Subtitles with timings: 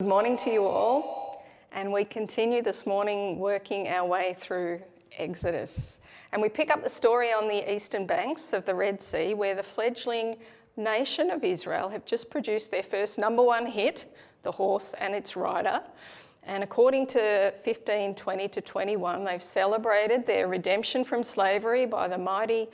[0.00, 4.80] Good morning to you all, and we continue this morning working our way through
[5.18, 6.00] Exodus.
[6.32, 9.54] And we pick up the story on the eastern banks of the Red Sea, where
[9.54, 10.38] the fledgling
[10.78, 14.06] nation of Israel have just produced their first number one hit,
[14.42, 15.82] The Horse and Its Rider.
[16.44, 22.70] And according to 1520 to 21, they've celebrated their redemption from slavery by the mighty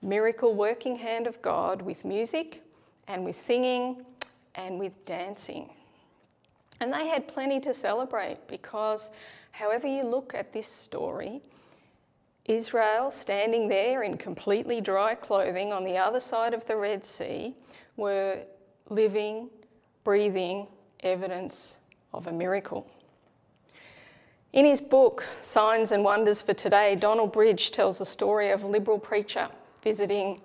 [0.00, 2.62] miracle working hand of God with music
[3.08, 4.06] and with singing
[4.54, 5.70] and with dancing.
[6.80, 9.10] And they had plenty to celebrate because,
[9.50, 11.40] however you look at this story,
[12.44, 17.54] Israel, standing there in completely dry clothing on the other side of the Red Sea,
[17.96, 18.38] were
[18.88, 19.50] living,
[20.04, 20.66] breathing
[21.00, 21.76] evidence
[22.14, 22.86] of a miracle.
[24.54, 28.66] In his book, Signs and Wonders for Today, Donald Bridge tells the story of a
[28.66, 29.48] liberal preacher
[29.82, 30.40] visiting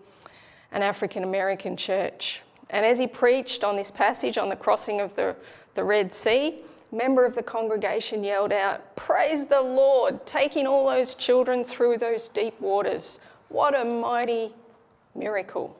[0.73, 2.41] an African American church.
[2.69, 5.35] And as he preached on this passage on the crossing of the,
[5.75, 10.87] the Red Sea, a member of the congregation yelled out, Praise the Lord, taking all
[10.87, 13.19] those children through those deep waters.
[13.49, 14.53] What a mighty
[15.15, 15.75] miracle.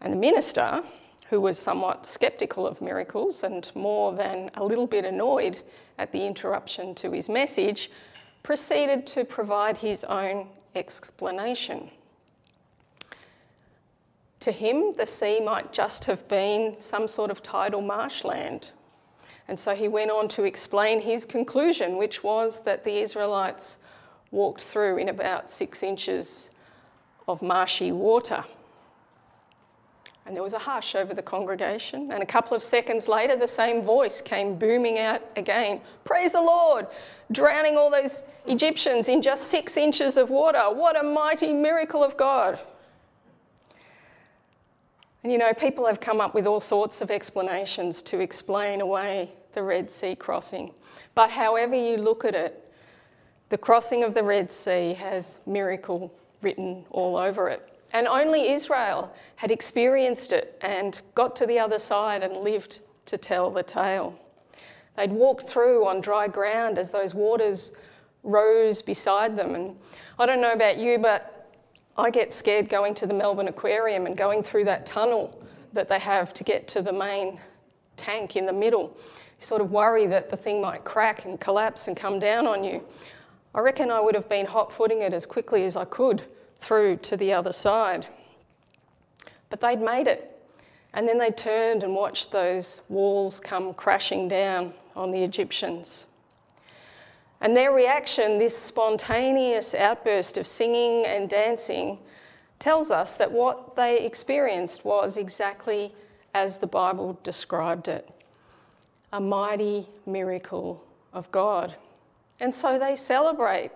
[0.00, 0.82] And the minister,
[1.28, 5.62] who was somewhat skeptical of miracles and more than a little bit annoyed
[5.98, 7.90] at the interruption to his message,
[8.42, 11.90] proceeded to provide his own explanation.
[14.40, 18.72] To him, the sea might just have been some sort of tidal marshland.
[19.48, 23.78] And so he went on to explain his conclusion, which was that the Israelites
[24.30, 26.50] walked through in about six inches
[27.28, 28.44] of marshy water.
[30.26, 32.10] And there was a hush over the congregation.
[32.10, 36.42] And a couple of seconds later, the same voice came booming out again Praise the
[36.42, 36.88] Lord!
[37.30, 40.62] Drowning all those Egyptians in just six inches of water.
[40.72, 42.58] What a mighty miracle of God!
[45.26, 49.32] And you know, people have come up with all sorts of explanations to explain away
[49.54, 50.72] the Red Sea crossing.
[51.16, 52.72] But however you look at it,
[53.48, 57.68] the crossing of the Red Sea has miracle written all over it.
[57.92, 63.18] And only Israel had experienced it and got to the other side and lived to
[63.18, 64.16] tell the tale.
[64.96, 67.72] They'd walked through on dry ground as those waters
[68.22, 69.56] rose beside them.
[69.56, 69.76] And
[70.20, 71.35] I don't know about you, but
[71.98, 75.42] I get scared going to the Melbourne Aquarium and going through that tunnel
[75.72, 77.40] that they have to get to the main
[77.96, 78.96] tank in the middle.
[79.38, 82.82] Sort of worry that the thing might crack and collapse and come down on you.
[83.54, 86.22] I reckon I would have been hot footing it as quickly as I could
[86.56, 88.06] through to the other side.
[89.48, 90.32] But they'd made it.
[90.92, 96.06] And then they turned and watched those walls come crashing down on the Egyptians.
[97.40, 101.98] And their reaction, this spontaneous outburst of singing and dancing,
[102.58, 105.94] tells us that what they experienced was exactly
[106.34, 108.08] as the Bible described it
[109.12, 111.74] a mighty miracle of God.
[112.40, 113.70] And so they celebrate.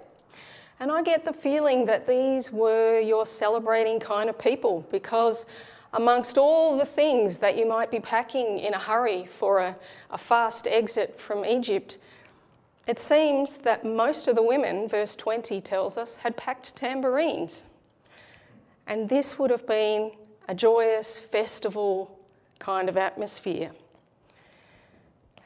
[0.81, 5.47] And I get the feeling that these were your celebrating kind of people because
[5.94, 9.77] amongst all the things that you might be packing in a hurry for a,
[10.10, 11.98] a fast exit from Egypt,
[12.86, 17.64] it seems that most of the women, verse 20 tells us, had packed tambourines.
[18.86, 20.12] And this would have been
[20.48, 22.18] a joyous festival
[22.58, 23.70] kind of atmosphere.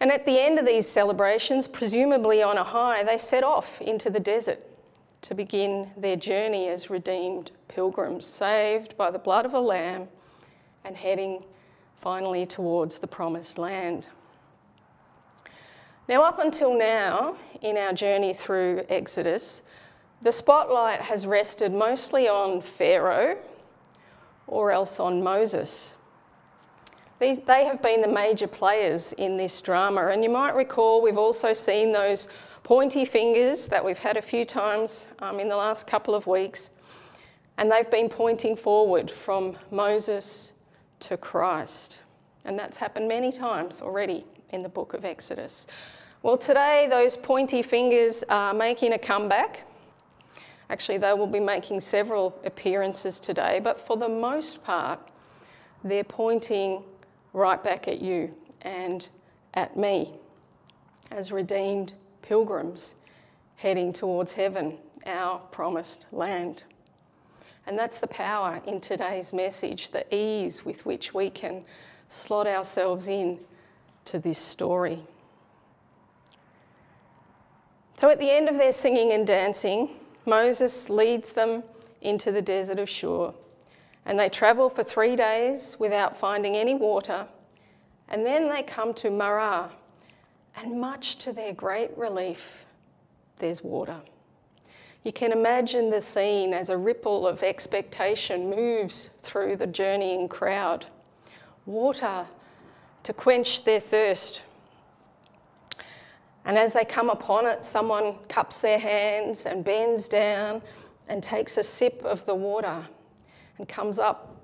[0.01, 4.11] And at the end of these celebrations, presumably on a high, they set off into
[4.11, 4.61] the desert
[5.23, 10.09] to begin their journey as redeemed pilgrims, saved by the blood of a lamb
[10.85, 11.43] and heading
[11.97, 14.09] finally towards the promised land.
[16.07, 19.63] Now, up until now, in our journey through Exodus,
[20.21, 23.39] the spotlight has rested mostly on Pharaoh
[24.47, 25.97] or else on Moses.
[27.19, 31.17] These, they have been the major players in this drama, and you might recall we've
[31.17, 32.29] also seen those
[32.65, 36.71] pointy fingers that we've had a few times um, in the last couple of weeks,
[37.57, 40.53] and they've been pointing forward from Moses
[41.01, 42.01] to Christ.
[42.45, 45.67] And that's happened many times already in the book of Exodus.
[46.25, 49.65] Well, today those pointy fingers are making a comeback.
[50.71, 54.99] Actually, they will be making several appearances today, but for the most part,
[55.85, 56.83] they're pointing
[57.35, 59.07] right back at you and
[59.53, 60.15] at me
[61.11, 61.93] as redeemed
[62.23, 62.95] pilgrims
[63.57, 66.65] heading towards heaven, our promised land.
[67.67, 71.67] And that's the power in today's message, the ease with which we can
[72.09, 73.39] slot ourselves in
[74.07, 75.03] to this story.
[77.97, 79.91] So at the end of their singing and dancing,
[80.27, 81.63] Moses leads them
[82.01, 83.33] into the desert of Shur.
[84.07, 87.27] And they travel for three days without finding any water
[88.09, 89.71] And then they come to Marah,
[90.57, 92.67] and much to their great relief,
[93.39, 94.01] there's water.
[95.03, 100.87] You can imagine the scene as a ripple of expectation moves through the journeying crowd.
[101.67, 102.27] Water
[103.03, 104.45] to quench their thirst.
[106.45, 110.61] And as they come upon it, someone cups their hands and bends down
[111.09, 112.83] and takes a sip of the water
[113.59, 114.37] and comes up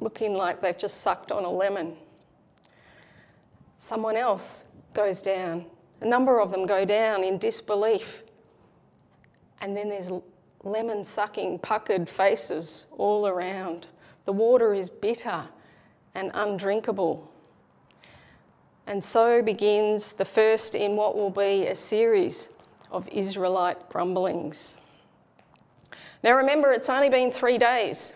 [0.00, 1.96] looking like they've just sucked on a lemon.
[3.78, 4.64] Someone else
[4.94, 5.66] goes down.
[6.00, 8.24] A number of them go down in disbelief.
[9.60, 10.10] And then there's
[10.62, 13.88] lemon sucking, puckered faces all around.
[14.24, 15.44] The water is bitter
[16.14, 17.30] and undrinkable.
[18.86, 22.50] And so begins the first in what will be a series
[22.90, 24.76] of Israelite grumblings.
[26.22, 28.14] Now remember, it's only been three days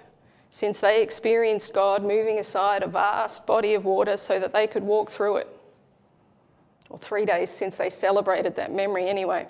[0.51, 4.83] since they experienced God moving aside a vast body of water so that they could
[4.83, 5.49] walk through it.
[6.91, 9.47] Or three days since they celebrated that memory, anyway.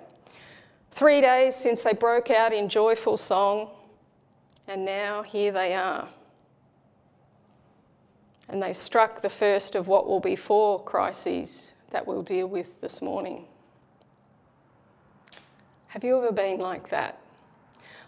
[0.90, 3.70] Three days since they broke out in joyful song,
[4.66, 6.08] and now here they are.
[8.48, 12.80] And they've struck the first of what will be four crises that we'll deal with
[12.80, 13.44] this morning.
[15.88, 17.18] Have you ever been like that?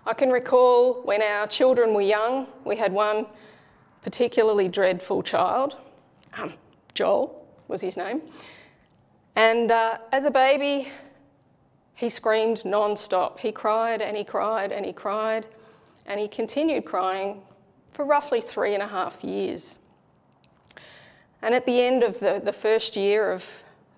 [0.06, 3.26] I can recall when our children were young, we had one
[4.02, 5.76] particularly dreadful child.
[6.38, 6.54] Um,
[6.94, 8.22] Joel was his name.
[9.37, 10.88] And uh, as a baby,
[11.94, 13.38] he screamed non stop.
[13.38, 15.46] He cried and he cried and he cried,
[16.06, 17.42] and he continued crying
[17.92, 19.78] for roughly three and a half years.
[21.42, 23.48] And at the end of the, the first year of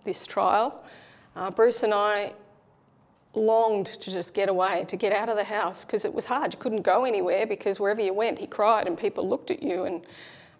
[0.04, 0.84] this trial,
[1.34, 2.32] uh, Bruce and I
[3.34, 6.52] longed to just get away, to get out of the house, because it was hard.
[6.52, 9.84] You couldn't go anywhere because wherever you went, he cried and people looked at you
[9.84, 10.04] and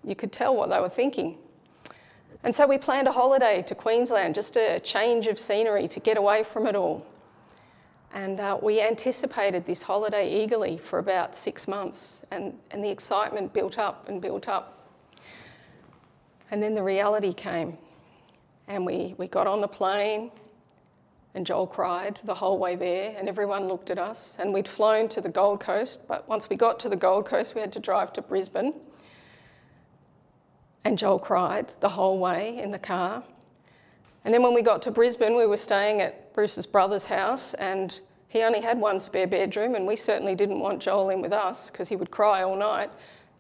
[0.05, 1.39] you could tell what they were thinking.
[2.45, 6.17] And so we planned a holiday to Queensland, just a change of scenery to get
[6.17, 7.07] away from it all.
[8.15, 13.53] And uh, we anticipated this holiday eagerly for about six months, and, and the excitement
[13.53, 14.82] built up and built up.
[16.53, 17.79] And then the reality came,
[18.69, 20.31] and we, we got on the plane,
[21.35, 24.37] and Joel cried the whole way there, and everyone looked at us.
[24.39, 27.55] And we'd flown to the Gold Coast, but once we got to the Gold Coast,
[27.55, 28.75] we had to drive to Brisbane.
[30.85, 33.25] And Joel cried the whole way in the car.
[34.27, 37.99] And then when we got to Brisbane, we were staying at Bruce's brother's house, and
[38.29, 41.71] he only had one spare bedroom, and we certainly didn't want Joel in with us
[41.71, 42.91] because he would cry all night.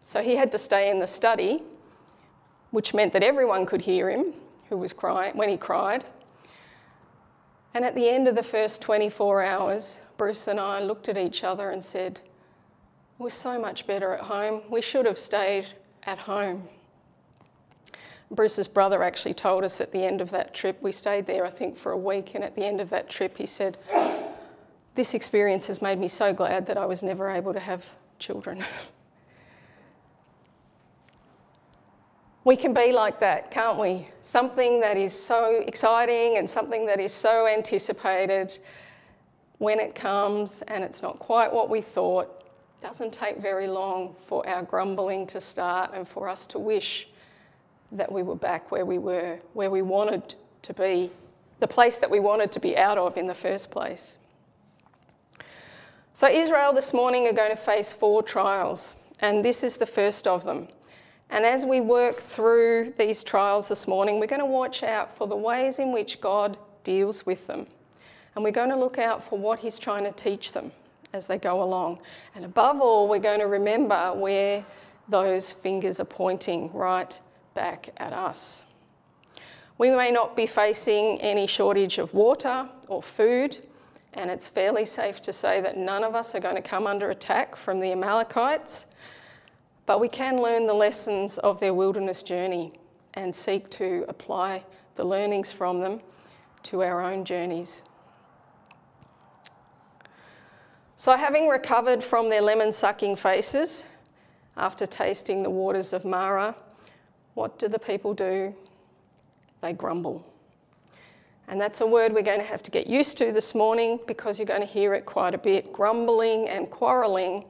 [0.02, 1.62] So he had to stay in the study,
[2.72, 4.34] which meant that everyone could hear him
[4.68, 6.04] who was crying when he cried.
[7.74, 11.44] And at the end of the first 24 hours, Bruce and I looked at each
[11.44, 12.20] other and said,
[13.18, 14.62] We're so much better at home.
[14.68, 15.66] We should have stayed
[16.04, 16.68] at home.
[18.30, 21.50] Bruce's brother actually told us at the end of that trip, we stayed there, I
[21.50, 23.76] think, for a week, and at the end of that trip, he said,
[24.94, 27.84] This experience has made me so glad that I was never able to have
[28.18, 28.64] children.
[32.44, 34.08] we can be like that, can't we?
[34.22, 38.58] Something that is so exciting and something that is so anticipated
[39.58, 42.44] when it comes and it's not quite what we thought.
[42.80, 47.06] Doesn't take very long for our grumbling to start and for us to wish
[47.92, 51.10] that we were back where we were, where we wanted to be,
[51.60, 54.18] the place that we wanted to be out of in the first place.
[56.14, 60.26] So, Israel this morning are going to face four trials, and this is the first
[60.26, 60.68] of them.
[61.32, 65.26] And as we work through these trials this morning, we're going to watch out for
[65.26, 67.66] the ways in which God deals with them.
[68.34, 70.70] And we're going to look out for what He's trying to teach them
[71.14, 72.02] as they go along.
[72.34, 74.62] And above all, we're going to remember where
[75.08, 77.18] those fingers are pointing right
[77.54, 78.64] back at us.
[79.78, 83.66] We may not be facing any shortage of water or food,
[84.12, 87.08] and it's fairly safe to say that none of us are going to come under
[87.08, 88.84] attack from the Amalekites.
[89.86, 92.72] But we can learn the lessons of their wilderness journey
[93.14, 96.00] and seek to apply the learnings from them
[96.64, 97.82] to our own journeys.
[100.96, 103.86] So, having recovered from their lemon sucking faces
[104.56, 106.54] after tasting the waters of Marah,
[107.34, 108.54] what do the people do?
[109.62, 110.24] They grumble.
[111.48, 114.38] And that's a word we're going to have to get used to this morning because
[114.38, 115.72] you're going to hear it quite a bit.
[115.72, 117.44] Grumbling and quarrelling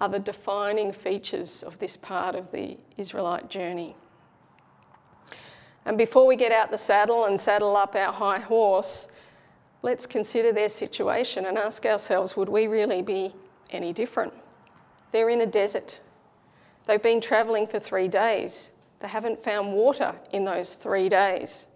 [0.00, 3.96] are the defining features of this part of the Israelite journey.
[5.84, 9.08] And before we get out the saddle and saddle up our high horse,
[9.82, 13.34] let's consider their situation and ask ourselves would we really be
[13.70, 14.32] any different?
[15.12, 16.00] They're in a desert.
[16.86, 18.70] They've been travelling for three days.
[19.00, 21.68] They haven't found water in those three days.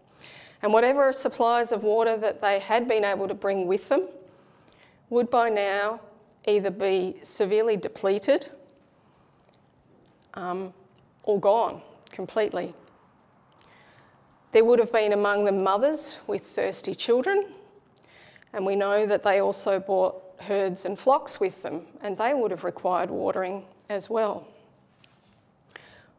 [0.63, 4.09] And whatever supplies of water that they had been able to bring with them
[5.11, 6.01] would by now
[6.47, 8.49] either be severely depleted
[10.35, 10.73] um,
[11.23, 11.81] or gone
[12.11, 12.75] completely.
[14.53, 17.47] There would have been among them mothers with thirsty children,
[18.53, 22.51] and we know that they also brought herds and flocks with them, and they would
[22.51, 24.47] have required watering as well.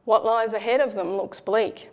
[0.05, 1.89] What lies ahead of them looks bleak.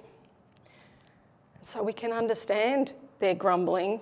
[1.63, 4.01] So we can understand their grumbling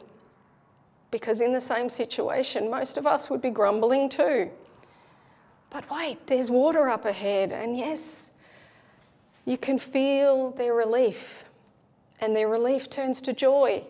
[1.11, 4.51] because, in the same situation, most of us would be grumbling too.
[5.71, 8.31] But wait, there's water up ahead, and yes,
[9.45, 11.45] you can feel their relief,
[12.21, 13.85] and their relief turns to joy,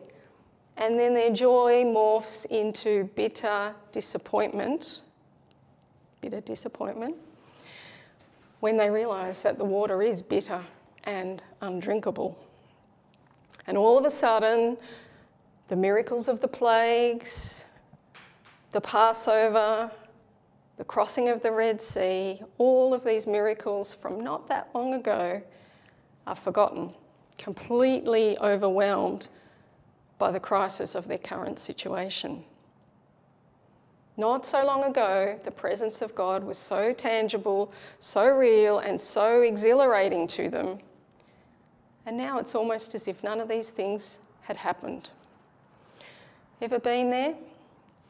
[0.76, 5.00] and then their joy morphs into bitter disappointment.
[6.20, 7.16] Bitter disappointment
[8.60, 10.60] when they realise that the water is bitter
[11.04, 12.44] and undrinkable.
[13.66, 14.76] And all of a sudden,
[15.68, 17.64] the miracles of the plagues,
[18.70, 19.90] the Passover,
[20.76, 25.42] the crossing of the Red Sea, all of these miracles from not that long ago
[26.26, 26.92] are forgotten,
[27.36, 29.28] completely overwhelmed
[30.18, 32.44] by the crisis of their current situation.
[34.16, 39.42] Not so long ago, the presence of God was so tangible, so real, and so
[39.42, 40.80] exhilarating to them
[42.08, 45.10] and now it's almost as if none of these things had happened.
[46.60, 47.34] Ever been there?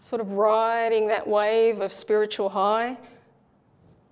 [0.00, 2.96] Sort of riding that wave of spiritual high,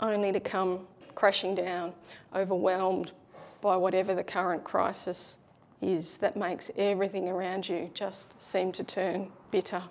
[0.00, 1.94] only to come crashing down,
[2.34, 3.12] overwhelmed
[3.62, 5.38] by whatever the current crisis
[5.80, 9.82] is that makes everything around you just seem to turn bitter.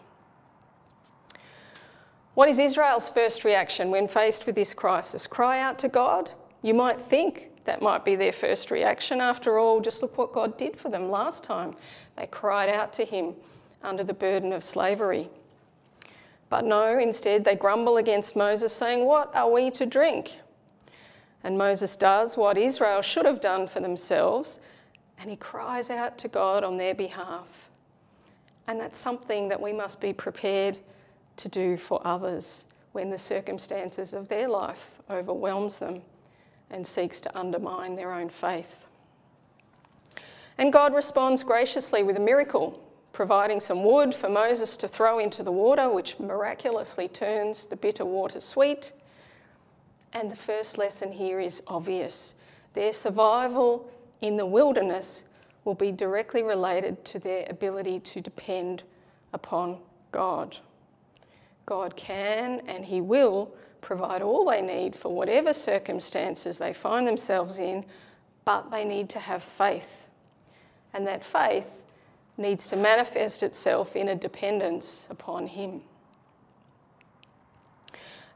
[2.35, 5.25] What is Israel's first reaction when faced with this crisis?
[5.25, 6.29] Cry out to God?
[6.61, 9.21] You might think that might be their first reaction.
[9.21, 11.75] After all, just look what God did for them last time.
[12.17, 13.35] They cried out to Him
[13.84, 15.27] under the burden of slavery.
[16.50, 20.38] But no, instead, they grumble against Moses, saying, What are we to drink?
[21.44, 24.60] And Moses does what Israel should have done for themselves,
[25.20, 27.70] and he cries out to God on their behalf.
[28.67, 30.79] And that's something that we must be prepared
[31.38, 36.01] to do for others when the circumstances of their life overwhelms them
[36.72, 38.88] and seeks to undermine their own faith.
[40.58, 42.82] And God responds graciously with a miracle,
[43.15, 48.03] providing some wood for Moses to throw into the water, which miraculously turns the bitter
[48.03, 48.91] water sweet.
[50.12, 52.36] And the first lesson here is obvious
[52.74, 55.24] their survival in the wilderness
[55.63, 58.84] will be directly related to their ability to depend
[59.31, 59.77] upon
[60.12, 60.57] God.
[61.65, 67.60] God can and He will provide all they need for whatever circumstances they find themselves
[67.60, 67.86] in,
[68.43, 70.07] but they need to have faith.
[70.93, 71.81] And that faith
[72.37, 75.81] needs to manifest itself in a dependence upon Him.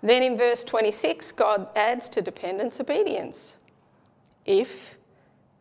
[0.01, 3.57] Then in verse 26, God adds to dependence obedience.
[4.45, 4.95] If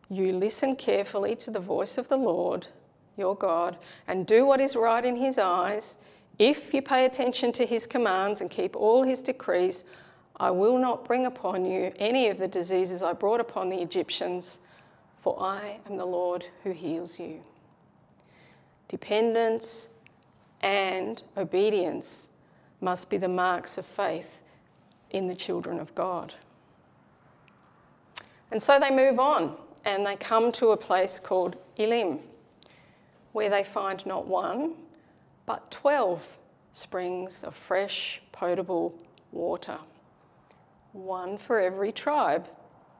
[0.09, 2.67] you listen carefully to the voice of the Lord,
[3.17, 3.77] your God,
[4.07, 5.97] and do what is right in His eyes,
[6.39, 9.83] if you pay attention to his commands and keep all his decrees,
[10.37, 14.61] I will not bring upon you any of the diseases I brought upon the Egyptians,
[15.17, 17.41] for I am the Lord who heals you.
[18.89, 19.87] Dependence
[20.61, 22.27] and obedience
[22.81, 24.41] must be the marks of faith
[25.11, 26.33] in the children of God.
[28.51, 29.55] And so they move on
[29.85, 32.19] and they come to a place called Elim,
[33.31, 34.73] where they find not one,
[35.45, 36.37] but 12
[36.73, 38.93] springs of fresh, potable
[39.31, 39.77] water.
[40.93, 42.47] One for every tribe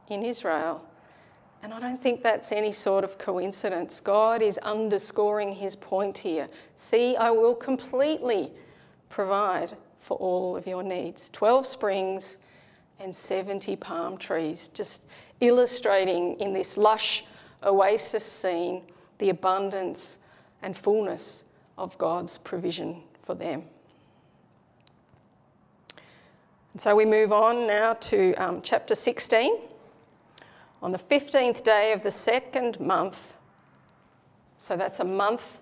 [0.09, 0.85] in Israel.
[1.61, 3.99] And I don't think that's any sort of coincidence.
[3.99, 6.47] God is underscoring his point here.
[6.75, 8.51] See, I will completely
[9.09, 11.29] provide for all of your needs.
[11.29, 12.37] 12 springs
[12.99, 15.03] and 70 palm trees, just
[15.41, 17.25] illustrating in this lush
[17.63, 18.83] oasis scene
[19.17, 20.19] the abundance
[20.61, 21.43] and fullness
[21.77, 23.63] of God's provision for them.
[26.73, 29.68] And so we move on now to um, chapter 16.
[30.81, 33.33] On the 15th day of the second month,
[34.57, 35.59] so that's a month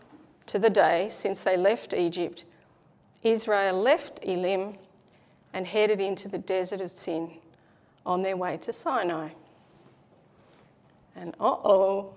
[0.47, 2.45] to the day since they left Egypt,
[3.23, 4.75] Israel left Elim
[5.53, 7.31] and headed into the desert of Sin
[8.05, 9.29] on their way to Sinai.
[11.15, 12.13] And uh oh,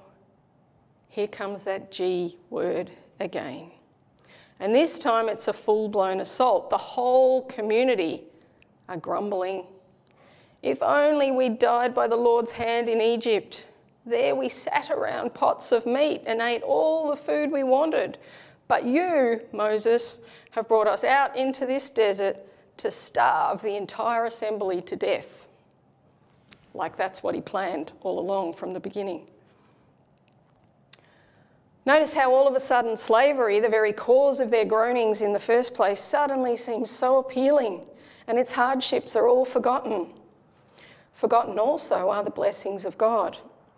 [1.09, 3.71] here comes that G word again.
[4.61, 6.69] And this time it's a full blown assault.
[6.69, 8.25] The whole community
[8.89, 9.65] are grumbling.
[10.63, 13.65] If only we'd died by the Lord's hand in Egypt,
[14.07, 18.19] There we sat around pots of meat and ate all the food we wanted.
[18.67, 20.21] But you, Moses,
[20.53, 22.37] have brought us out into this desert
[22.79, 25.49] to starve the entire assembly to death.
[26.73, 29.27] Like that's what he planned all along from the beginning.
[31.85, 35.41] Notice how all of a sudden slavery, the very cause of their groanings in the
[35.41, 37.83] first place, suddenly seems so appealing
[38.27, 40.07] and its hardships are all forgotten.
[41.21, 43.37] Forgotten also are the blessings of God,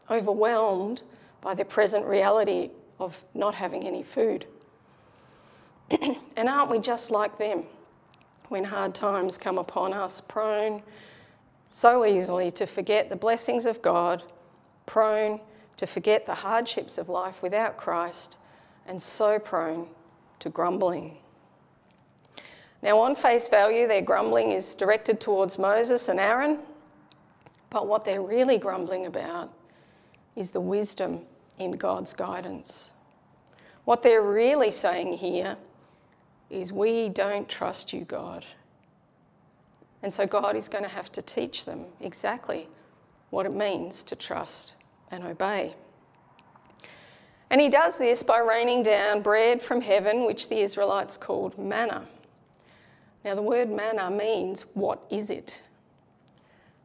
[0.09, 1.03] overwhelmed
[1.41, 2.71] by the present reality
[3.01, 4.47] of not having any food.
[6.37, 7.65] and aren't we just like them
[8.49, 10.85] when hard times come upon us, prone
[11.69, 14.23] so easily to forget the blessings of God,
[14.87, 15.41] prone
[15.79, 18.37] to forget the hardships of life without Christ,
[18.87, 19.89] and so prone
[20.39, 21.17] to grumbling?
[22.83, 26.61] Now, on face value, their grumbling is directed towards Moses and Aaron,
[27.73, 29.51] but what they're really grumbling about
[30.37, 31.23] is the wisdom
[31.59, 32.93] in God's guidance.
[33.87, 35.57] What they're really saying here
[36.51, 38.45] is, We don't trust you, God.
[40.03, 42.69] And so God is going to have to teach them exactly
[43.31, 44.75] what it means to trust
[45.11, 45.75] and obey.
[47.49, 52.07] And he does this by raining down bread from heaven, which the Israelites called manna.
[53.25, 55.63] Now, the word manna means, what is it?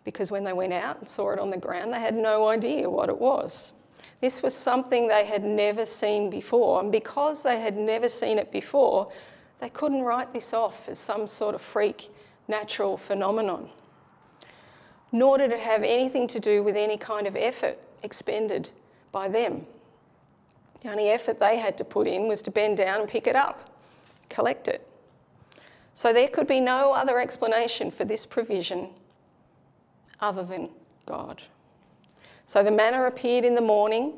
[0.07, 2.89] Because when they went out and saw it on the ground, they had no idea
[2.89, 3.73] what it was.
[4.21, 8.49] This was something they had never seen before, and because they had never seen it
[8.49, 9.11] before,
[9.59, 12.07] they couldn't write this off as some sort of freak
[12.47, 13.67] natural phenomenon.
[15.11, 18.69] Nor did it have anything to do with any kind of effort expended
[19.11, 19.65] by them.
[20.79, 23.35] The only effort they had to put in was to bend down and pick it
[23.35, 23.69] up,
[24.29, 24.87] collect it.
[25.95, 28.87] So there could be no other explanation for this provision
[30.21, 30.69] other than
[31.05, 31.41] God.
[32.45, 34.13] So the manna appeared in the morning,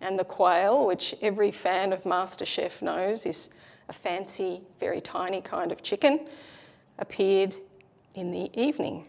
[0.00, 3.50] and the quail, which every fan of MasterChef knows is
[3.88, 6.26] a fancy, very tiny kind of chicken,
[6.98, 7.54] appeared
[8.14, 9.08] in the evening.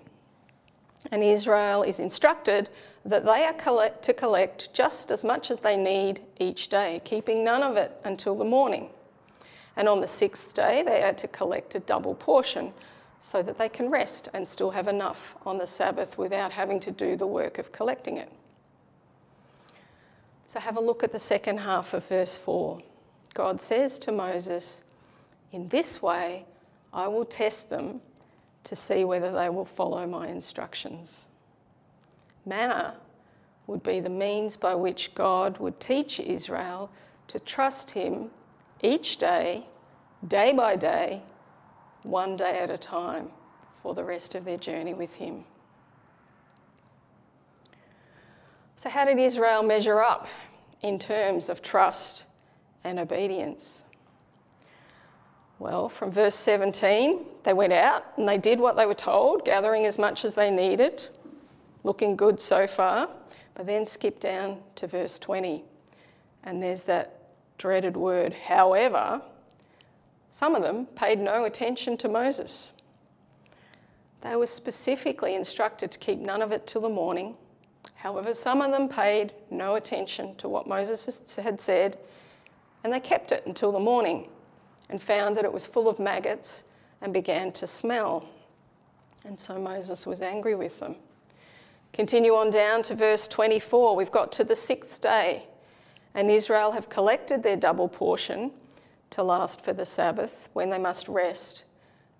[1.12, 2.70] And Israel is instructed
[3.06, 7.44] that they are collect, to collect just as much as they need each day, keeping
[7.44, 8.90] none of it until the morning.
[9.78, 12.74] And on the sixth day, they are to collect a double portion
[13.22, 16.92] so that they can rest and still have enough on the Sabbath without having to
[16.92, 18.32] do the work of collecting it.
[20.46, 22.82] So, have a look at the second half of verse 4.
[23.34, 24.84] God says to Moses,
[25.52, 26.46] In this way
[26.92, 28.02] I will test them
[28.64, 31.28] to see whether they will follow my instructions.
[32.46, 32.98] Manna
[33.68, 36.90] would be the means by which God would teach Israel
[37.28, 38.32] to trust Him
[38.82, 39.68] each day,
[40.28, 41.22] day by day,
[42.04, 43.30] one day at a time,
[43.82, 45.44] for the rest of their journey with Him.
[48.78, 50.28] So, how did Israel measure up
[50.82, 52.26] in terms of trust
[52.84, 53.84] and obedience?
[55.60, 59.86] Well, from verse 17, they went out and they did what they were told, gathering
[59.86, 61.10] as much as they needed,
[61.84, 63.10] looking good so far.
[63.56, 65.66] But then skip down to verse 20,
[66.46, 67.20] and there's that
[67.58, 69.22] dreaded word, however,
[70.32, 72.72] some of them paid no attention to Moses.
[74.22, 77.36] They were specifically instructed to keep none of it till the morning.
[77.96, 81.98] However, some of them paid no attention to what Moses had said,
[82.84, 84.30] and they kept it until the morning
[84.90, 86.66] and found that it was full of maggots
[87.02, 88.28] and began to smell.
[89.26, 90.96] And so Moses was angry with them.
[91.94, 93.96] Continue on down to verse 24.
[93.96, 95.46] We've got to the sixth day
[96.14, 98.52] and Israel have collected their double portion
[99.12, 101.64] to last for the Sabbath when they must rest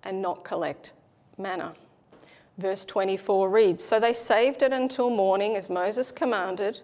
[0.02, 0.92] and not collect
[1.38, 1.74] manna.
[2.58, 6.80] Verse 24 reads So they saved it until morning as Moses commanded,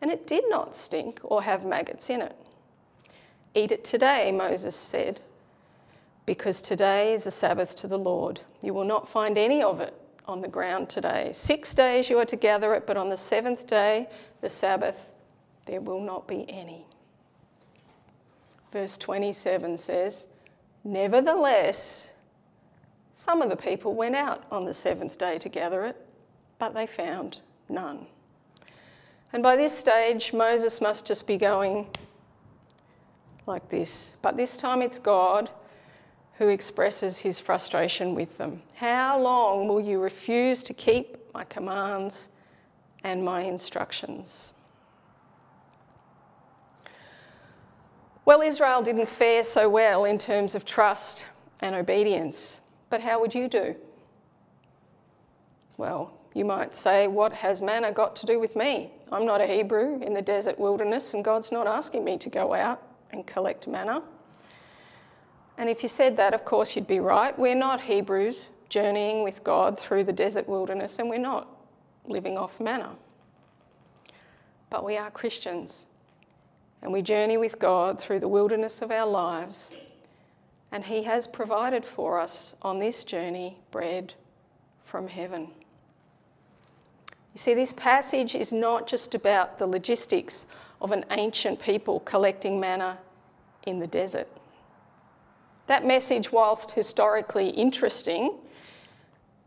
[0.00, 2.36] and it did not stink or have maggots in it.
[3.54, 5.20] Eat it today, Moses said,
[6.26, 8.40] because today is the Sabbath to the Lord.
[8.62, 9.94] You will not find any of it
[10.26, 11.30] on the ground today.
[11.32, 14.08] Six days you are to gather it, but on the seventh day,
[14.40, 15.16] the Sabbath,
[15.66, 16.86] there will not be any.
[18.72, 20.26] Verse 27 says,
[20.84, 22.10] Nevertheless,
[23.12, 25.96] some of the people went out on the seventh day to gather it,
[26.58, 28.06] but they found none.
[29.32, 31.86] And by this stage, Moses must just be going
[33.46, 34.16] like this.
[34.22, 35.50] But this time it's God
[36.38, 38.62] who expresses his frustration with them.
[38.74, 42.28] How long will you refuse to keep my commands
[43.04, 44.54] and my instructions?
[48.30, 51.26] Well, Israel didn't fare so well in terms of trust
[51.62, 53.74] and obedience, but how would you do?
[55.76, 58.92] Well, You might say, What has manna got to do with me?
[59.10, 62.54] I'm not a Hebrew in the desert wilderness, and God's not asking me to go
[62.54, 64.00] out and collect manna.
[65.58, 67.36] And if you said that, of course, you'd be right.
[67.36, 71.48] We're not Hebrews journeying with God through the desert wilderness, and we're not
[72.06, 72.94] living off manna.
[74.70, 75.86] But we are Christians,
[76.82, 79.72] and we journey with God through the wilderness of our lives,
[80.72, 84.14] and He has provided for us on this journey bread
[84.84, 85.48] from heaven.
[87.34, 90.46] You see, this passage is not just about the logistics
[90.80, 92.98] of an ancient people collecting manna
[93.66, 94.28] in the desert.
[95.66, 98.38] That message, whilst historically interesting,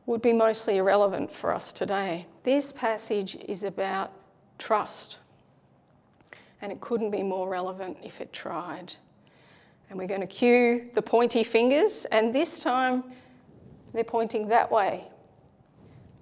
[0.06, 2.26] would be mostly irrelevant for us today.
[2.44, 4.12] This passage is about
[4.58, 5.18] trust,
[6.64, 8.94] and it couldn't be more relevant if it tried.
[9.90, 13.04] And we're going to cue the pointy fingers, and this time
[13.94, 15.04] they're pointing that way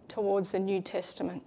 [0.07, 1.43] towards the New Testament.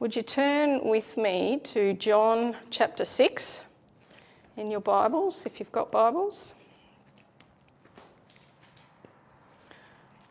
[0.00, 3.64] Would you turn with me to John chapter 6
[4.56, 6.54] in your Bibles, if you've got Bibles?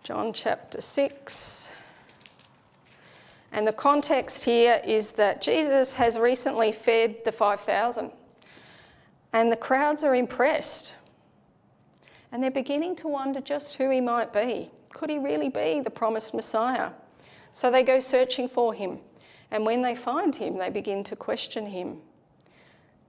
[0.03, 1.69] John chapter 6.
[3.57, 8.11] And the context here is that Jesus has recently fed the 5,000,
[9.33, 10.93] and the crowds are impressed.
[12.31, 14.69] And they're beginning to wonder just who he might be.
[14.93, 16.91] Could he really be the promised Messiah?
[17.51, 18.99] So they go searching for him.
[19.49, 21.97] And when they find him, they begin to question him.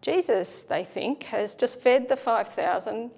[0.01, 3.11] Jesus, they think, has just fed the 5,000,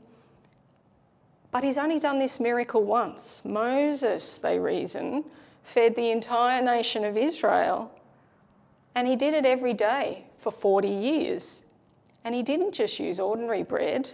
[1.52, 3.40] but he's only done this miracle once.
[3.44, 5.22] Moses, they reason,
[5.62, 7.90] fed the entire nation of Israel,
[8.94, 11.64] and he did it every day for 40 years.
[12.24, 14.10] And he didn't just use ordinary bread,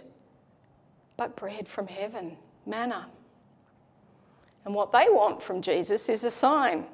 [1.17, 3.09] but bread from heaven, manna.
[4.65, 6.85] And what they want from Jesus is a sign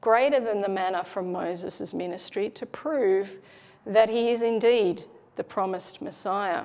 [0.00, 3.38] greater than the manna from Moses' ministry to prove
[3.86, 5.02] that he is indeed
[5.36, 6.64] the promised Messiah.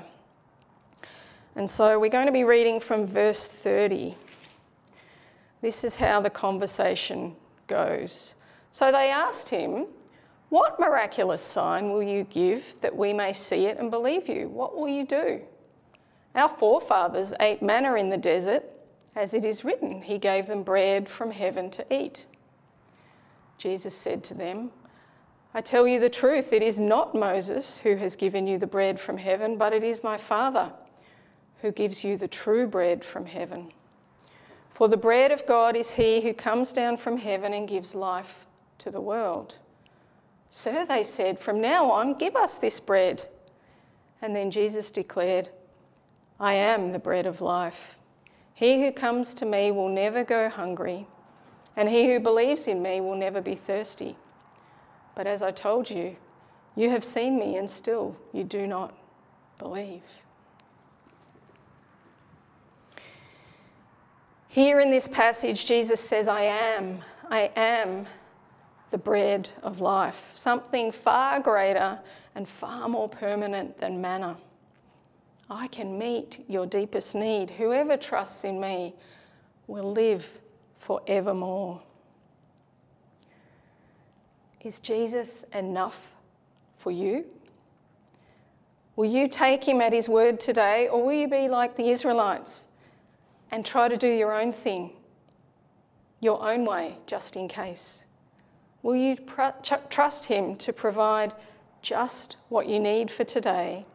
[1.55, 4.15] And so we're going to be reading from verse 30.
[5.61, 7.35] This is how the conversation
[7.67, 8.33] goes.
[8.71, 9.87] So they asked him,
[10.49, 14.47] What miraculous sign will you give that we may see it and believe you?
[14.47, 15.41] What will you do?
[16.35, 18.63] Our forefathers ate manna in the desert,
[19.15, 22.25] as it is written, He gave them bread from heaven to eat.
[23.57, 24.71] Jesus said to them,
[25.53, 28.99] I tell you the truth, it is not Moses who has given you the bread
[28.99, 30.71] from heaven, but it is my Father
[31.61, 33.71] who gives you the true bread from heaven.
[34.79, 38.45] For the bread of God is he who comes down from heaven and gives life
[38.77, 39.57] to the world.
[40.49, 43.27] Sir, they said, from now on, give us this bread.
[44.21, 45.49] And then Jesus declared,
[46.39, 47.97] I am the bread of life.
[48.53, 51.05] He who comes to me will never go hungry
[51.75, 54.15] and he who believes in me will never be thirsty.
[55.13, 56.15] But as I told you,
[56.77, 58.97] you have seen me, and still you do not
[59.57, 60.03] believe.
[64.51, 68.07] Here in this passage, Jesus says, I am, I am
[68.89, 71.99] the bread of life, something far greater
[72.33, 74.35] and far more permanent than manna.
[75.51, 77.51] I can meet your deepest need.
[77.51, 78.95] Whoever trusts in me
[79.67, 80.27] will live
[80.79, 81.79] forevermore.
[84.61, 86.11] Is Jesus enough
[86.79, 87.23] for you?
[88.95, 92.68] Will you take him at his word today, or will you be like the Israelites
[93.51, 94.91] and try to do your own thing,
[96.19, 98.03] your own way, just in case?
[98.83, 99.57] Will you pr-
[99.89, 101.33] trust him to provide
[101.81, 103.85] just what you need for today,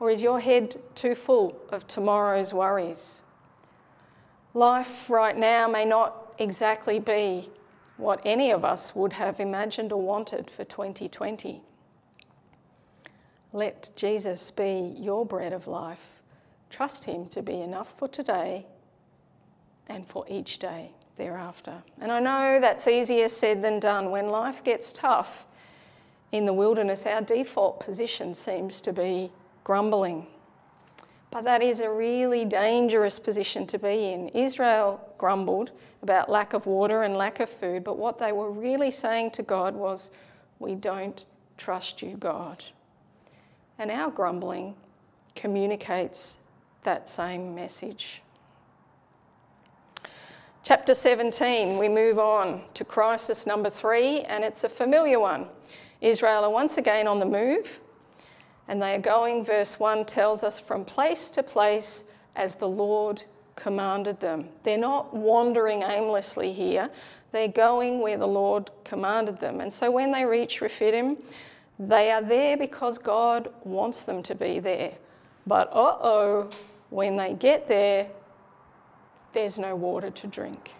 [0.00, 3.22] or is your head too full of tomorrow's worries?
[4.54, 7.50] Life right now may not exactly be
[7.96, 11.62] what any of us would have imagined or wanted for 2020.
[13.52, 16.22] Let Jesus be your bread of life.
[16.68, 18.66] Trust Him to be enough for today
[19.88, 21.82] and for each day thereafter.
[22.00, 24.10] And I know that's easier said than done.
[24.10, 25.46] When life gets tough
[26.32, 29.30] in the wilderness, our default position seems to be
[29.64, 30.26] grumbling
[31.36, 34.28] but that is a really dangerous position to be in.
[34.28, 35.72] Israel grumbled
[36.02, 39.42] about lack of water and lack of food, but what they were really saying to
[39.42, 40.10] God was,
[40.60, 41.26] We don't
[41.58, 42.64] trust you, God.
[43.78, 44.74] And our grumbling
[45.34, 46.38] communicates
[46.84, 48.22] that same message.
[50.66, 55.46] Chapter 17, we move on to crisis number three, and it's a familiar one.
[56.00, 57.78] Israel are once again on the move.
[58.66, 62.02] And they are going, verse 1 tells us, from place to place
[62.34, 63.22] as the Lord
[63.54, 64.48] commanded them.
[64.64, 66.90] They're not wandering aimlessly here.
[67.30, 69.60] They're going where the Lord commanded them.
[69.60, 71.16] And so when they reach Rephidim,
[71.78, 74.94] they are there because God wants them to be there.
[75.46, 76.50] But uh oh,
[76.90, 78.08] when they get there,
[79.36, 80.74] there's no water to drink.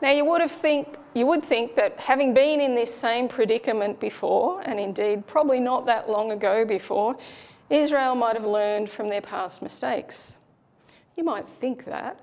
[0.00, 4.00] Now you would have think you would think that having been in this same predicament
[4.00, 7.16] before, and indeed probably not that long ago before,
[7.68, 10.38] Israel might have learned from their past mistakes.
[11.16, 12.18] You might think that,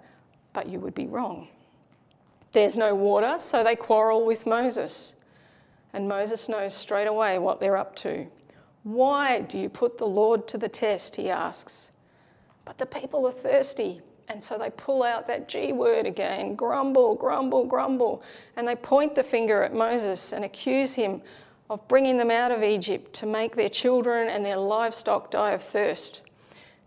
[0.54, 1.47] but you would be wrong.
[2.52, 5.13] There's no water, so they quarrel with Moses.
[5.93, 8.25] And Moses knows straight away what they're up to.
[8.84, 11.15] Why do you put the Lord to the test?
[11.15, 11.91] He asks.
[12.65, 14.02] But the people are thirsty.
[14.29, 18.23] And so they pull out that G word again grumble, grumble, grumble.
[18.55, 21.21] And they point the finger at Moses and accuse him
[21.69, 25.63] of bringing them out of Egypt to make their children and their livestock die of
[25.63, 26.21] thirst.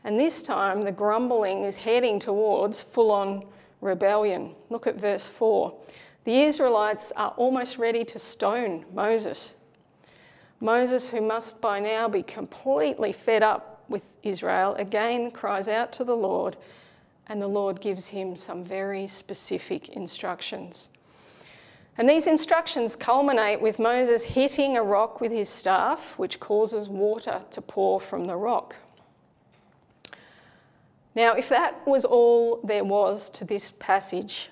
[0.05, 3.44] And this time the grumbling is heading towards full on
[3.81, 4.55] rebellion.
[4.70, 5.72] Look at verse 4.
[6.24, 9.55] The Israelites are almost ready to stone Moses.
[10.61, 16.05] Moses, who must by now be completely fed up with Israel, again cries out to
[16.05, 16.57] the Lord,
[17.29, 20.91] and the Lord gives him some very specific instructions.
[21.99, 27.43] And these instructions culminate with Moses hitting a rock with his staff, which causes water
[27.51, 28.77] to pour from the rock.
[31.15, 34.51] Now, if that was all there was to this passage,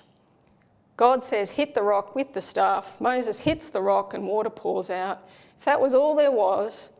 [0.97, 2.95] God says, hit the rock with the staff.
[3.01, 5.27] Moses hits the rock and water pours out.
[5.57, 6.91] If that was all there was,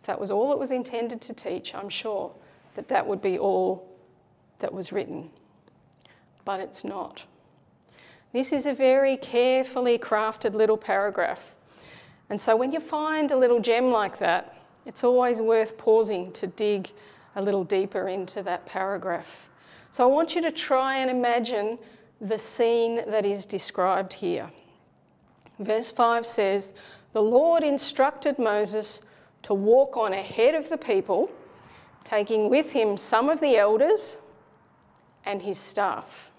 [0.00, 2.30] if that was all it was intended to teach, I'm sure
[2.76, 3.89] that that would be all
[4.60, 5.30] that was written.
[6.44, 7.22] But it's not.
[8.32, 11.54] This is a very carefully crafted little paragraph.
[12.30, 16.46] And so when you find a little gem like that, it's always worth pausing to
[16.46, 16.90] dig
[17.36, 19.48] a little deeper into that paragraph.
[19.90, 21.78] So I want you to try and imagine
[22.20, 24.48] the scene that is described here.
[25.58, 26.72] Verse 5 says,
[27.12, 29.02] the Lord instructed Moses
[29.42, 31.30] to walk on ahead of the people,
[32.04, 34.16] taking with him some of the elders
[35.24, 36.30] and his staff.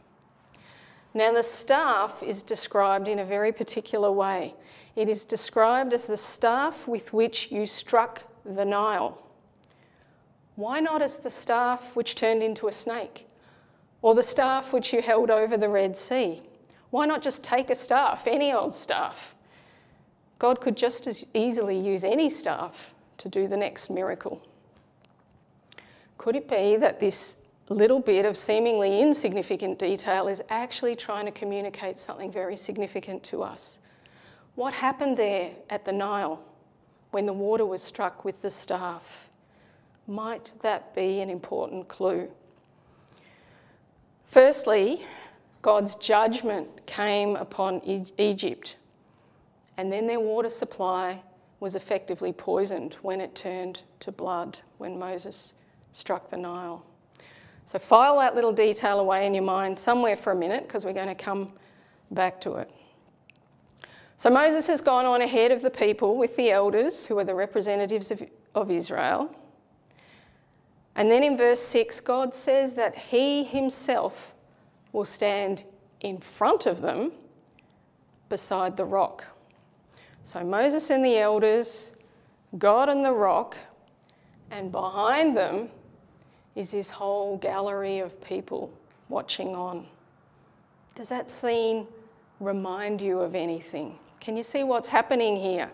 [1.14, 4.54] Now, the staff is described in a very particular way.
[4.96, 9.22] It is described as the staff with which you struck the Nile.
[10.56, 13.28] Why not as the staff which turned into a snake?
[14.02, 16.42] Or the staff which you held over the Red Sea?
[16.92, 19.36] Why not just take a staff, any old staff?
[20.40, 24.42] God could just as easily use any staff to do the next miracle.
[26.18, 27.38] Could it be that this
[27.74, 33.44] little bit of seemingly insignificant detail is actually trying to communicate something very significant to
[33.44, 33.80] us?
[34.56, 36.44] What happened there at the Nile
[37.12, 39.28] when the water was struck with the staff?
[40.08, 42.30] Might that be an important clue?
[44.26, 45.06] Firstly,
[45.62, 47.82] God's judgment came upon
[48.18, 48.78] Egypt
[49.78, 51.22] and then their water supply
[51.60, 55.54] was effectively poisoned when it turned to blood when Moses
[55.92, 56.86] struck the Nile.
[57.66, 60.94] So file that little detail away in your mind somewhere for a minute because we're
[60.94, 61.48] going to come
[62.12, 62.70] back to it.
[64.18, 67.34] So Moses has gone on ahead of the people with the elders, who are the
[67.34, 68.22] representatives of,
[68.54, 69.36] of Israel.
[70.96, 74.36] And then in verse 6, God says that he himself
[74.92, 75.64] will stand
[76.02, 77.12] in front of them
[78.30, 79.26] beside the rock.
[80.24, 81.92] So Moses and the elders,
[82.58, 83.58] God and the rock,
[84.52, 85.70] and behind them
[86.56, 88.72] is this whole gallery of people
[89.10, 89.86] watching on.
[90.96, 91.88] Does that scene
[92.40, 93.98] remind you of anything?
[94.20, 95.70] Can you see what's happening here?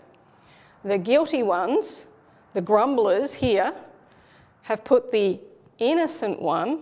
[0.84, 2.06] The guilty ones,
[2.54, 3.74] the grumblers here,
[4.62, 5.40] have put the
[5.80, 6.82] innocent one,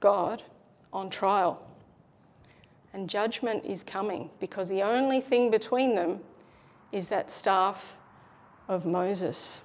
[0.00, 0.42] God,
[0.92, 1.62] on trial.
[2.92, 6.20] And judgment is coming because the only thing between them
[6.92, 7.96] is that staff
[8.68, 9.62] of Moses.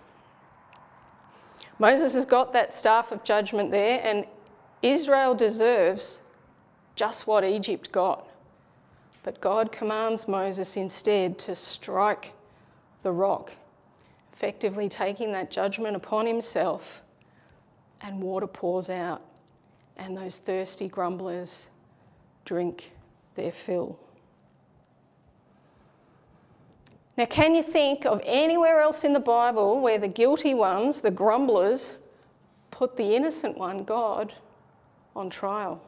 [1.80, 4.26] Moses has got that staff of judgment there, and
[4.82, 6.22] Israel deserves
[6.96, 8.28] just what Egypt got.
[9.24, 12.34] But God commands Moses instead to strike
[13.02, 13.52] the rock,
[14.34, 17.02] effectively taking that judgment upon himself,
[18.02, 19.22] and water pours out,
[19.98, 21.70] and those thirsty grumblers
[22.46, 22.92] drink
[23.36, 23.98] their fill.
[27.16, 31.12] Now, can you think of anywhere else in the Bible where the guilty ones, the
[31.12, 31.94] grumblers,
[32.72, 34.34] put the innocent one, God,
[35.16, 35.80] on trial?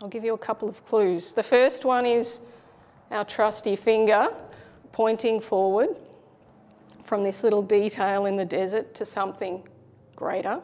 [0.00, 1.32] I'll give you a couple of clues.
[1.32, 2.40] The first one is
[3.10, 4.28] our trusty finger
[4.92, 5.96] pointing forward
[7.04, 9.66] from this little detail in the desert to something
[10.14, 10.60] greater.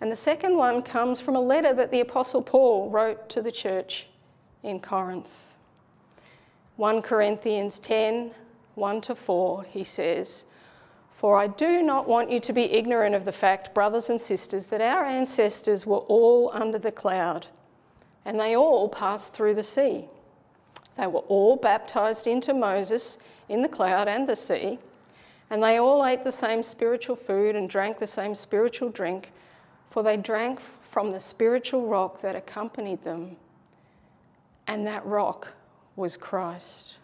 [0.00, 3.52] And the second one comes from a letter that the Apostle Paul wrote to the
[3.52, 4.06] church
[4.62, 5.52] in Corinth.
[6.76, 8.30] 1 Corinthians 10
[8.78, 10.44] 1 to 4, he says,
[11.10, 14.66] For I do not want you to be ignorant of the fact, brothers and sisters,
[14.66, 17.46] that our ancestors were all under the cloud,
[18.24, 20.04] and they all passed through the sea.
[20.96, 24.78] They were all baptized into Moses in the cloud and the sea,
[25.50, 29.32] and they all ate the same spiritual food and drank the same spiritual drink,
[29.90, 33.36] for they drank from the spiritual rock that accompanied them,
[34.66, 35.48] and that rock
[35.96, 36.97] was Christ.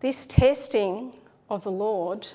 [0.00, 1.16] This testing
[1.50, 2.26] of the Lord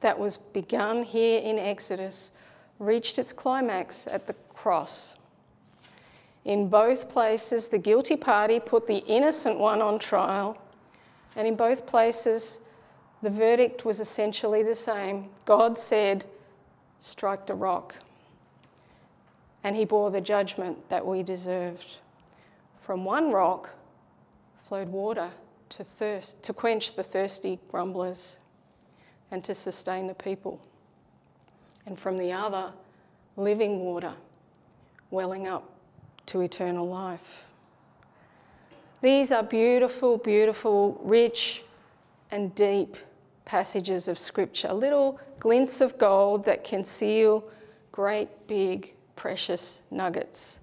[0.00, 2.32] that was begun here in Exodus
[2.80, 5.14] reached its climax at the cross.
[6.44, 10.58] In both places, the guilty party put the innocent one on trial,
[11.36, 12.58] and in both places,
[13.22, 15.30] the verdict was essentially the same.
[15.44, 16.24] God said,
[17.00, 17.94] Strike the rock.
[19.62, 21.96] And he bore the judgment that we deserved.
[22.82, 23.70] From one rock
[24.68, 25.30] flowed water
[25.76, 28.36] to, thirst, to quench the thirsty grumblers
[29.30, 30.60] and to sustain the people.
[31.86, 32.72] And from the other,
[33.36, 34.12] living water
[35.10, 35.68] welling up
[36.26, 37.46] to eternal life.
[39.02, 41.62] These are beautiful, beautiful, rich,
[42.30, 42.96] and deep
[43.44, 47.44] passages of Scripture, little glints of gold that conceal
[47.92, 50.60] great, big, precious nuggets.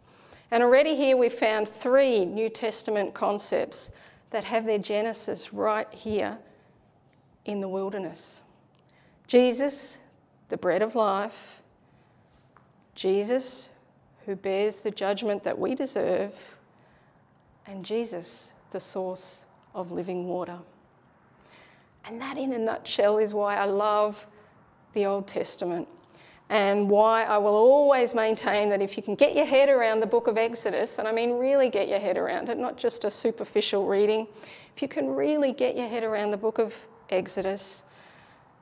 [0.50, 3.92] And already here we've found three New Testament concepts
[4.32, 6.38] that have their genesis right here
[7.46, 8.42] in the wilderness.
[9.28, 9.98] Jesus,
[10.50, 11.62] the bread of life,
[12.96, 13.70] Jesus,
[14.26, 16.34] who bears the judgment that we deserve,
[17.68, 20.58] and Jesus, the source of living water.
[22.06, 24.26] And that, in a nutshell, is why I love
[24.94, 25.88] the Old Testament
[26.52, 30.06] and why I will always maintain that if you can get your head around the
[30.06, 33.10] book of Exodus, and I mean really get your head around it, not just a
[33.10, 34.28] superficial reading,
[34.76, 36.76] if you can really get your head around the book of
[37.10, 37.84] Exodus,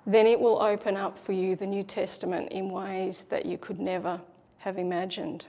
[0.05, 3.79] then it will open up for you the New Testament in ways that you could
[3.79, 4.21] never
[4.59, 5.47] have imagined.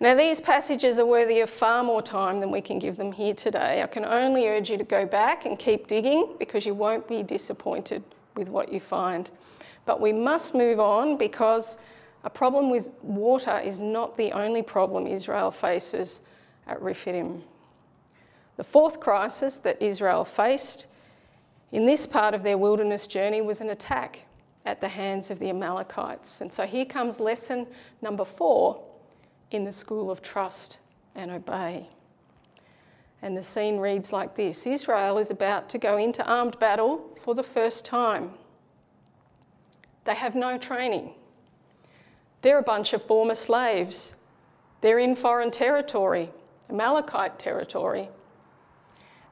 [0.00, 3.34] Now, these passages are worthy of far more time than we can give them here
[3.34, 3.80] today.
[3.80, 7.22] I can only urge you to go back and keep digging because you won't be
[7.22, 8.02] disappointed
[8.34, 9.30] with what you find.
[9.86, 11.78] But we must move on because
[12.24, 16.20] a problem with water is not the only problem Israel faces
[16.66, 17.42] at Rephidim.
[18.56, 20.86] The fourth crisis that Israel faced
[21.72, 24.20] in this part of their wilderness journey was an attack
[24.66, 26.40] at the hands of the Amalekites.
[26.40, 27.66] And so here comes lesson
[28.02, 28.82] number four
[29.50, 30.78] in the school of trust
[31.14, 31.88] and obey.
[33.22, 37.34] And the scene reads like this Israel is about to go into armed battle for
[37.34, 38.32] the first time.
[40.10, 41.14] They have no training.
[42.42, 44.16] They're a bunch of former slaves.
[44.80, 46.30] They're in foreign territory,
[46.68, 48.08] Amalekite territory.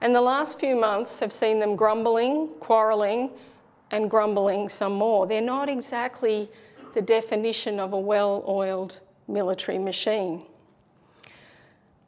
[0.00, 3.30] And the last few months have seen them grumbling, quarrelling,
[3.90, 5.26] and grumbling some more.
[5.26, 6.48] They're not exactly
[6.94, 10.44] the definition of a well oiled military machine.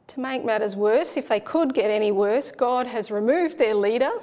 [0.07, 4.13] To make matters worse, if they could get any worse, God has removed their leader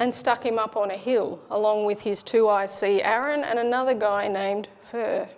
[0.00, 3.94] and stuck him up on a hill along with his two IC Aaron and another
[3.94, 5.28] guy named Hur.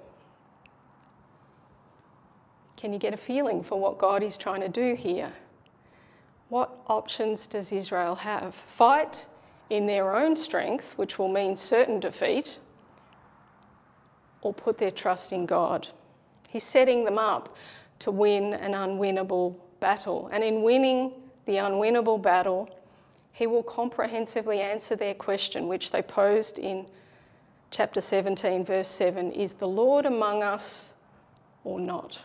[2.76, 5.32] Can you get a feeling for what God is trying to do here?
[6.48, 8.54] What options does Israel have?
[8.54, 9.26] Fight
[9.70, 12.58] in their own strength, which will mean certain defeat,
[14.42, 15.88] or put their trust in God?
[16.48, 17.56] He's setting them up
[18.00, 20.28] to win an unwinnable battle.
[20.32, 21.12] And in winning
[21.46, 22.68] the unwinnable battle,
[23.32, 26.86] he will comprehensively answer their question, which they posed in
[27.70, 30.92] chapter 17, verse 7 Is the Lord among us
[31.64, 32.18] or not?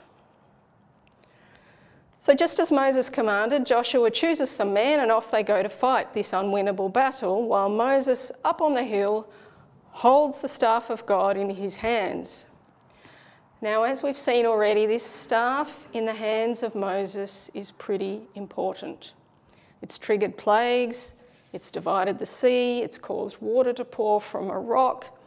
[2.19, 6.13] So, just as Moses commanded, Joshua chooses some men and off they go to fight
[6.13, 9.29] this unwinnable battle, while Moses, up on the hill,
[9.91, 12.47] holds the staff of God in his hands.
[13.61, 19.13] Now, as we've seen already, this staff in the hands of Moses is pretty important.
[19.81, 21.13] It's triggered plagues,
[21.53, 25.17] it's divided the sea, it's caused water to pour from a rock.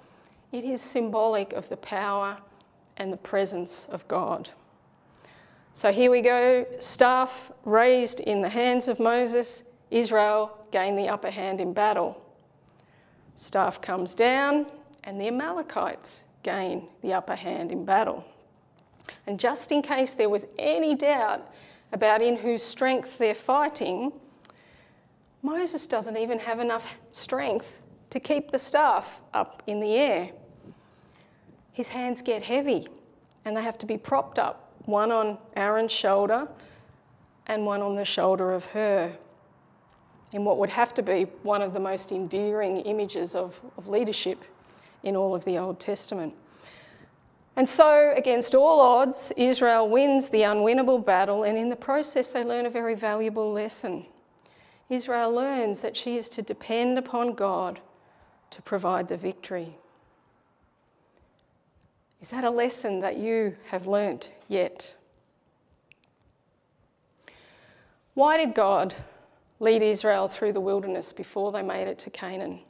[0.52, 2.36] It is symbolic of the power
[2.96, 4.48] and the presence of God.
[5.72, 11.30] So here we go staff raised in the hands of Moses, Israel gain the upper
[11.30, 12.20] hand in battle.
[13.36, 14.66] Staff comes down,
[15.04, 18.24] and the Amalekites gain the upper hand in battle.
[19.26, 21.48] And just in case there was any doubt
[21.92, 24.12] about in whose strength they're fighting,
[25.42, 27.78] Moses doesn't even have enough strength
[28.10, 30.30] to keep the staff up in the air.
[31.72, 32.88] His hands get heavy
[33.44, 36.46] and they have to be propped up, one on Aaron's shoulder
[37.46, 39.10] and one on the shoulder of Hur,
[40.32, 44.44] in what would have to be one of the most endearing images of, of leadership
[45.02, 46.34] in all of the Old Testament.
[47.56, 52.44] And so, against all odds, Israel wins the unwinnable battle, and in the process, they
[52.44, 54.06] learn a very valuable lesson.
[54.90, 57.80] Israel learns that she is to depend upon God
[58.50, 59.76] to provide the victory.
[62.20, 64.94] Is that a lesson that you have learnt yet?
[68.14, 68.94] Why did God
[69.60, 72.60] lead Israel through the wilderness before they made it to Canaan?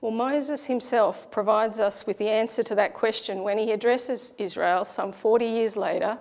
[0.00, 4.84] Well, Moses himself provides us with the answer to that question when he addresses Israel
[4.84, 6.18] some 40 years later,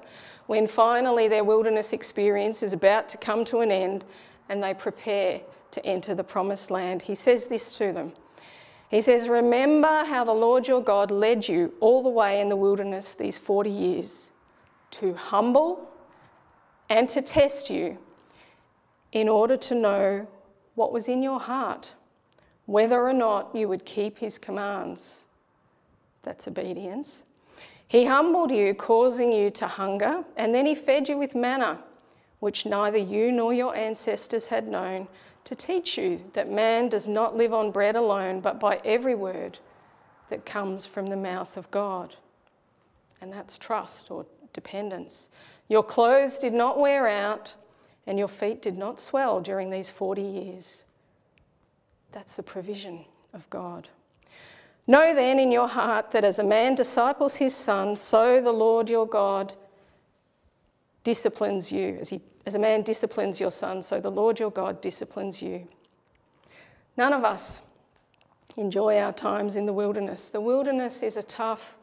[0.48, 4.06] when finally their wilderness experience is about to come to an end
[4.50, 5.42] and they prepare
[5.72, 7.02] to enter the promised land.
[7.02, 8.12] He says this to them
[8.90, 12.56] he says, Remember how the Lord your God led you all the way in the
[12.56, 14.32] wilderness these 40 years
[14.92, 15.88] to humble
[16.90, 17.98] and to test you
[19.12, 20.28] in order to know
[20.74, 21.94] what was in your heart,
[22.66, 25.26] whether or not you would keep his commands.
[26.24, 27.24] That's obedience.
[27.88, 31.80] He humbled you, causing you to hunger, and then he fed you with manna,
[32.40, 35.08] which neither you nor your ancestors had known
[35.46, 39.58] to teach you that man does not live on bread alone, but by every word
[40.30, 42.16] that comes from the mouth of God.
[43.22, 45.30] And that's trust or dependence.
[45.68, 47.54] Your clothes did not wear out,
[48.08, 50.86] and your feet did not swell during these 40 years.
[52.12, 53.88] That's the provision of God.
[54.88, 58.90] Know then in your heart that as a man disciples his son, so the Lord
[58.90, 59.54] your God
[61.04, 64.82] disciplines you as he as a man disciplines your son, so the Lord your God
[64.82, 65.68] disciplines you.
[66.98, 67.62] None of us
[68.58, 70.30] enjoy our times in the wilderness.
[70.30, 71.76] The wilderness is a tough,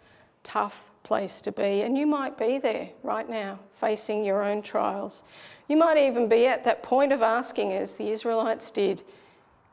[0.43, 5.23] tough place to be, and you might be there right now, facing your own trials.
[5.69, 9.03] You might even be at that point of asking, as the Israelites did,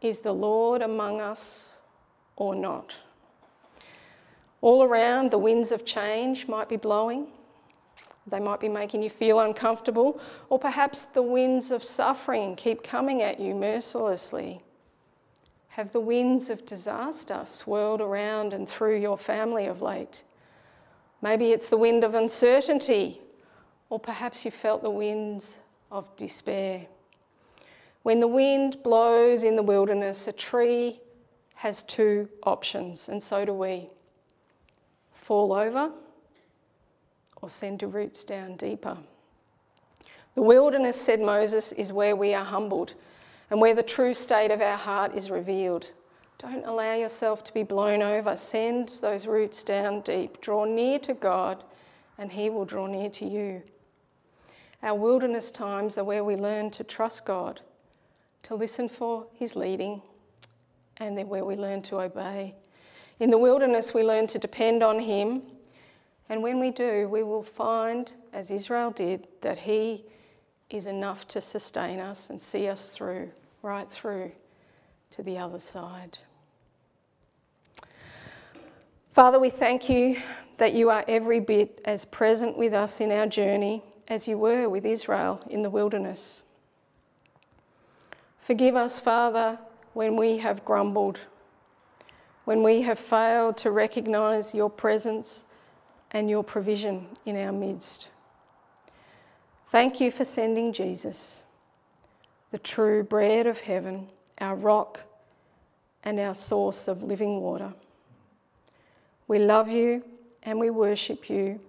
[0.02, 1.74] Is the Lord among us
[2.36, 2.96] or not?
[4.62, 7.28] All around, the winds of change might be blowing.
[8.28, 10.20] They might be making you feel uncomfortable,
[10.50, 14.62] or perhaps the winds of suffering keep coming at you mercilessly.
[15.70, 20.24] Have the winds of disaster swirled around and through your family of late?
[21.22, 23.22] Maybe it's the wind of uncertainty,
[23.90, 25.60] or perhaps you felt the winds
[25.92, 26.86] of despair.
[28.04, 31.02] When the wind blows in the wilderness, a tree
[31.56, 33.90] has two options, and so do we
[35.14, 35.92] fall over
[37.44, 38.98] or send your roots down deeper.
[40.36, 42.94] The wilderness, said Moses, is where we are humbled
[43.52, 45.92] and where the true state of our heart is revealed.
[46.38, 48.38] Don't allow yourself to be blown over.
[48.38, 50.40] Send those roots down deep.
[50.40, 51.66] Draw near to God,
[52.18, 53.62] and He will draw near to you.
[54.82, 57.60] Our wilderness times are where we learn to trust God,
[58.44, 60.02] to listen for His leading,
[60.98, 62.56] and they're where we learn to obey.
[63.20, 65.44] In the wilderness, we learn to depend on Him
[66.34, 70.04] and when we do, we will find, as Israel did, that He
[70.72, 73.30] is enough to sustain us and see us through,
[73.62, 74.32] right through
[75.12, 76.18] to the other side.
[79.12, 80.20] Father, we thank you
[80.58, 84.68] that you are every bit as present with us in our journey as you were
[84.68, 86.42] with Israel in the wilderness.
[88.42, 89.60] Forgive us, Father,
[89.94, 91.20] when we have grumbled,
[92.46, 95.46] when we have failed to recognise your presence
[96.14, 98.08] and your provision in our midst.
[99.72, 101.42] Thank you for sending Jesus,
[102.52, 104.08] the true bread of heaven,
[104.38, 105.00] our rock
[106.04, 107.74] and our source of living water.
[109.28, 110.04] We love you
[110.44, 111.60] and we worship you.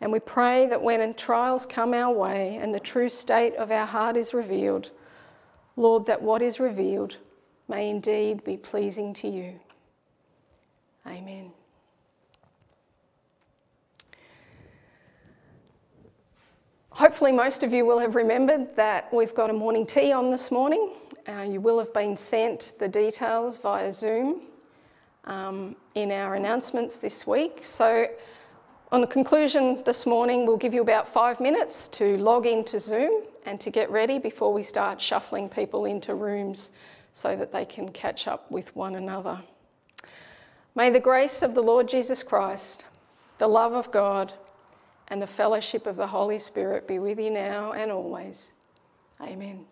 [0.00, 3.86] And we pray that when trials come our way and the true state of our
[3.86, 4.90] heart is revealed,
[5.76, 7.16] Lord, that what is revealed
[7.68, 9.60] may indeed be pleasing to you.
[11.06, 11.52] Amen.
[16.94, 20.52] Hopefully, most of you will have remembered that we've got a morning tea on this
[20.52, 20.92] morning.
[21.28, 24.42] Uh, you will have been sent the details via Zoom
[25.24, 27.62] um, in our announcements this week.
[27.64, 28.06] So,
[28.92, 33.24] on the conclusion this morning, we'll give you about five minutes to log into Zoom
[33.44, 36.70] and to get ready before we start shuffling people into rooms
[37.10, 39.40] so that they can catch up with one another.
[40.76, 42.84] May the grace of the Lord Jesus Christ,
[43.38, 44.32] the love of God,
[45.14, 48.50] and the fellowship of the Holy Spirit be with you now and always.
[49.20, 49.64] Amen.